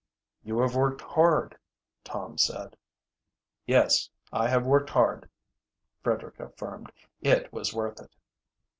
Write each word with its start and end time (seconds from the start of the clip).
"You 0.43 0.57
have 0.61 0.75
worked 0.75 1.01
hard," 1.01 1.59
Tom 2.03 2.35
said. 2.39 2.75
"Yes, 3.67 4.09
I 4.33 4.47
have 4.47 4.65
worked 4.65 4.89
hard," 4.89 5.29
Frederick 6.01 6.39
affirmed. 6.39 6.91
"It 7.21 7.53
was 7.53 7.71
worth 7.71 8.01
it." 8.01 8.15